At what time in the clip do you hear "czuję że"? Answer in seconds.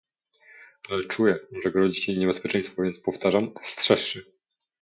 1.05-1.71